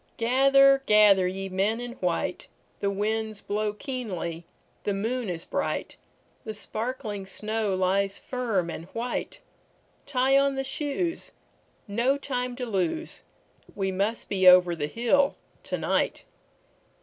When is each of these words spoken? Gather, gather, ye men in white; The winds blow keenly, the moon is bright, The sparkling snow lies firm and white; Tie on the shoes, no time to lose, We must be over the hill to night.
Gather, 0.17 0.81
gather, 0.87 1.27
ye 1.27 1.47
men 1.47 1.79
in 1.79 1.91
white; 1.97 2.47
The 2.79 2.89
winds 2.89 3.39
blow 3.39 3.71
keenly, 3.73 4.47
the 4.83 4.95
moon 4.95 5.29
is 5.29 5.45
bright, 5.45 5.95
The 6.43 6.55
sparkling 6.55 7.27
snow 7.27 7.75
lies 7.75 8.17
firm 8.17 8.71
and 8.71 8.85
white; 8.95 9.41
Tie 10.07 10.39
on 10.39 10.55
the 10.55 10.63
shoes, 10.63 11.29
no 11.87 12.17
time 12.17 12.55
to 12.55 12.65
lose, 12.65 13.21
We 13.75 13.91
must 13.91 14.27
be 14.27 14.47
over 14.47 14.75
the 14.75 14.87
hill 14.87 15.35
to 15.65 15.77
night. 15.77 16.25